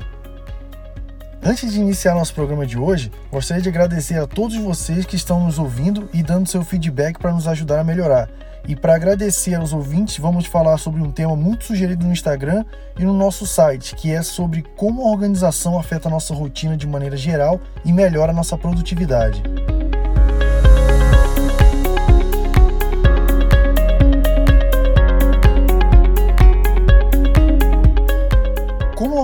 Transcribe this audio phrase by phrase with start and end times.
[1.46, 5.44] Antes de iniciar nosso programa de hoje, gostaria de agradecer a todos vocês que estão
[5.44, 8.30] nos ouvindo e dando seu feedback para nos ajudar a melhorar.
[8.66, 12.64] E para agradecer aos ouvintes, vamos falar sobre um tema muito sugerido no Instagram
[12.98, 16.86] e no nosso site, que é sobre como a organização afeta a nossa rotina de
[16.86, 19.42] maneira geral e melhora a nossa produtividade.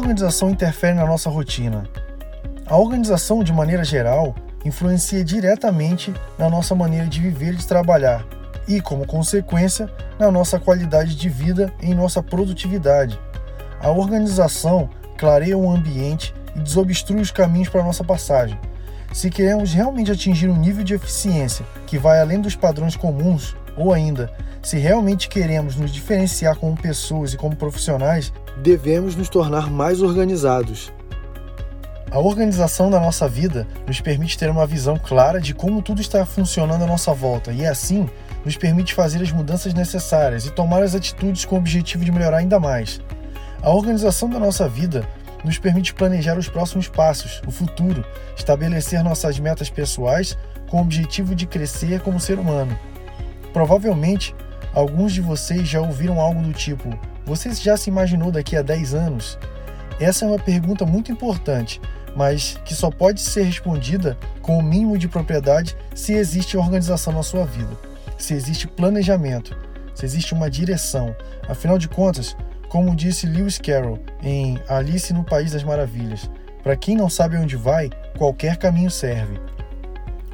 [0.01, 1.85] Organização interfere na nossa rotina?
[2.67, 4.35] A organização, de maneira geral,
[4.65, 8.25] influencia diretamente na nossa maneira de viver e de trabalhar,
[8.67, 13.21] e, como consequência, na nossa qualidade de vida e em nossa produtividade.
[13.79, 18.59] A organização clareia o ambiente e desobstrui os caminhos para a nossa passagem.
[19.13, 23.93] Se queremos realmente atingir um nível de eficiência que vai além dos padrões comuns, ou
[23.93, 30.03] ainda, se realmente queremos nos diferenciar como pessoas e como profissionais, devemos nos tornar mais
[30.03, 30.93] organizados.
[32.11, 36.27] A organização da nossa vida nos permite ter uma visão clara de como tudo está
[36.27, 38.09] funcionando à nossa volta e, assim,
[38.45, 42.39] nos permite fazer as mudanças necessárias e tomar as atitudes com o objetivo de melhorar
[42.39, 43.01] ainda mais.
[43.63, 45.09] A organização da nossa vida
[45.45, 48.05] nos permite planejar os próximos passos, o futuro,
[48.37, 50.37] estabelecer nossas metas pessoais
[50.69, 52.79] com o objetivo de crescer como ser humano.
[53.53, 54.35] Provavelmente,
[54.75, 56.91] alguns de vocês já ouviram algo do tipo:
[57.31, 59.39] Você já se imaginou daqui a 10 anos?
[60.01, 61.81] Essa é uma pergunta muito importante,
[62.17, 67.23] mas que só pode ser respondida com o mínimo de propriedade se existe organização na
[67.23, 67.71] sua vida,
[68.19, 69.57] se existe planejamento,
[69.95, 71.15] se existe uma direção.
[71.49, 72.37] Afinal de contas,
[72.69, 76.29] como disse Lewis Carroll em Alice no País das Maravilhas,
[76.65, 79.41] para quem não sabe onde vai, qualquer caminho serve.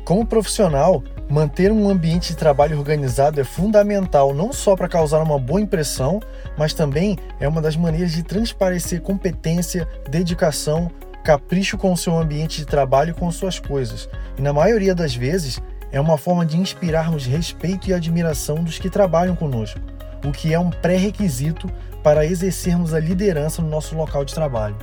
[0.03, 5.39] Como profissional, Manter um ambiente de trabalho organizado é fundamental não só para causar uma
[5.39, 6.21] boa impressão,
[6.57, 10.89] mas também é uma das maneiras de transparecer competência, dedicação,
[11.25, 14.09] capricho com o seu ambiente de trabalho e com suas coisas.
[14.39, 15.61] E na maioria das vezes,
[15.91, 19.81] é uma forma de inspirarmos respeito e admiração dos que trabalham conosco,
[20.25, 21.69] o que é um pré-requisito
[22.05, 24.77] para exercermos a liderança no nosso local de trabalho.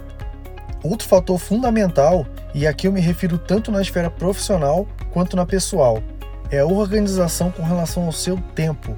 [0.83, 6.03] Outro fator fundamental, e aqui eu me refiro tanto na esfera profissional quanto na pessoal,
[6.53, 8.95] é a organização com relação ao seu tempo.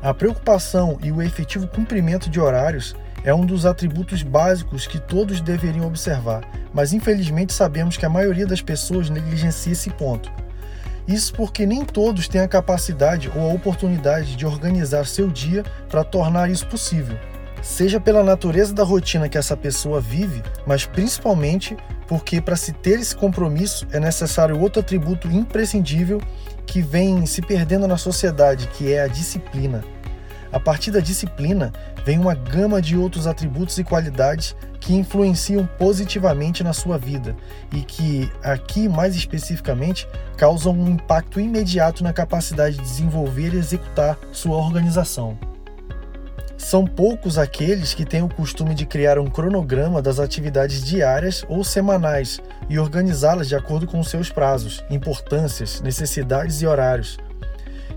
[0.00, 5.40] A preocupação e o efetivo cumprimento de horários é um dos atributos básicos que todos
[5.40, 10.30] deveriam observar, mas infelizmente sabemos que a maioria das pessoas negligencia esse ponto.
[11.08, 16.04] Isso porque nem todos têm a capacidade ou a oportunidade de organizar seu dia para
[16.04, 17.18] tornar isso possível.
[17.62, 21.76] Seja pela natureza da rotina que essa pessoa vive, mas principalmente
[22.08, 26.20] porque para se ter esse compromisso é necessário outro atributo imprescindível
[26.66, 29.84] que vem se perdendo na sociedade, que é a disciplina.
[30.50, 31.72] A partir da disciplina
[32.04, 37.36] vem uma gama de outros atributos e qualidades que influenciam positivamente na sua vida
[37.72, 40.06] e que, aqui mais especificamente,
[40.36, 45.51] causam um impacto imediato na capacidade de desenvolver e executar sua organização.
[46.62, 51.64] São poucos aqueles que têm o costume de criar um cronograma das atividades diárias ou
[51.64, 57.18] semanais e organizá-las de acordo com seus prazos, importâncias, necessidades e horários.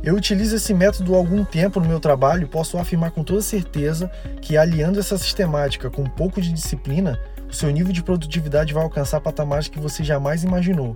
[0.03, 3.41] Eu utilizo esse método há algum tempo no meu trabalho e posso afirmar com toda
[3.41, 4.09] certeza
[4.41, 8.83] que, aliando essa sistemática com um pouco de disciplina, o seu nível de produtividade vai
[8.83, 10.95] alcançar patamares que você jamais imaginou.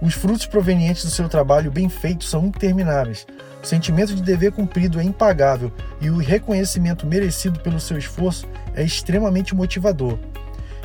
[0.00, 3.26] Os frutos provenientes do seu trabalho bem feito são intermináveis.
[3.62, 8.84] O sentimento de dever cumprido é impagável e o reconhecimento merecido pelo seu esforço é
[8.84, 10.18] extremamente motivador.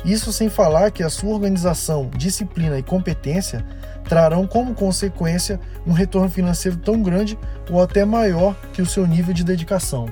[0.04, 3.64] Isso sem falar que a sua organização, disciplina e competência
[4.04, 7.38] trarão como consequência um retorno financeiro tão grande
[7.70, 10.06] ou até maior que o seu nível de dedicação.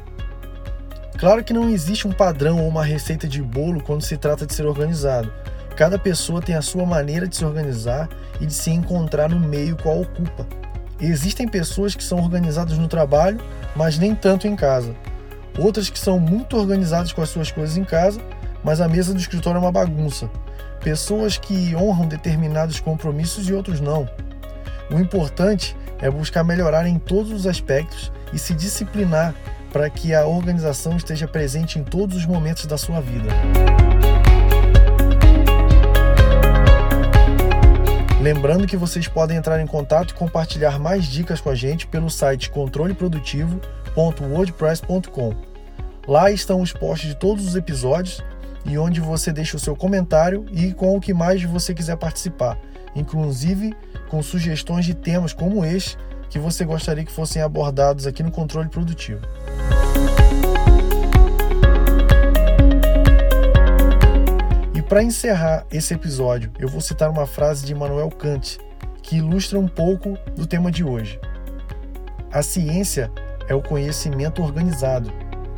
[1.18, 4.54] Claro que não existe um padrão ou uma receita de bolo quando se trata de
[4.54, 5.32] ser organizado.
[5.76, 8.08] Cada pessoa tem a sua maneira de se organizar
[8.40, 10.46] e de se encontrar no meio qual ocupa.
[11.00, 13.40] Existem pessoas que são organizadas no trabalho,
[13.74, 14.94] mas nem tanto em casa.
[15.58, 18.20] Outras que são muito organizadas com as suas coisas em casa,
[18.62, 20.30] mas a mesa do escritório é uma bagunça.
[20.80, 24.08] Pessoas que honram determinados compromissos e outros não.
[24.90, 29.34] O importante é buscar melhorar em todos os aspectos e se disciplinar
[29.72, 33.28] para que a organização esteja presente em todos os momentos da sua vida.
[38.22, 42.08] Lembrando que vocês podem entrar em contato e compartilhar mais dicas com a gente pelo
[42.08, 45.34] site controleprodutivo.wordpress.com.
[46.06, 48.22] Lá estão os posts de todos os episódios
[48.64, 52.56] e onde você deixa o seu comentário e com o que mais você quiser participar,
[52.94, 53.74] inclusive
[54.08, 55.98] com sugestões de temas como este
[56.30, 59.22] que você gostaria que fossem abordados aqui no controle produtivo.
[64.92, 68.58] Para encerrar esse episódio, eu vou citar uma frase de Immanuel Kant
[69.02, 71.18] que ilustra um pouco do tema de hoje.
[72.30, 73.10] A ciência
[73.48, 75.10] é o conhecimento organizado,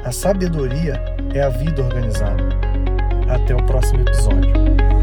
[0.05, 1.05] a sabedoria
[1.35, 2.45] é a vida organizada.
[3.29, 4.94] Até o próximo episódio.